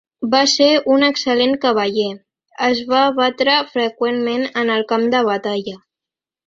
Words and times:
Va 0.29 0.39
ser 0.53 0.69
un 0.93 1.05
excel·lent 1.07 1.53
cavaller, 1.67 2.07
es 2.71 2.81
va 2.95 3.05
batre 3.21 3.61
freqüentment 3.77 4.51
en 4.65 4.77
el 4.79 4.87
camp 4.95 5.11
de 5.15 5.27
batalla. 5.33 5.81